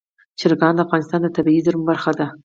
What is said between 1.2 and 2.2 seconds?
د طبیعي زیرمو برخه